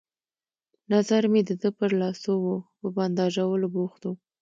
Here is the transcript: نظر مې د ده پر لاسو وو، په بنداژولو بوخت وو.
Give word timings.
نظر 0.93 1.23
مې 1.31 1.41
د 1.49 1.51
ده 1.61 1.69
پر 1.77 1.91
لاسو 2.01 2.31
وو، 2.43 2.55
په 2.77 2.87
بنداژولو 2.95 3.67
بوخت 3.75 4.01
وو. 4.05 4.13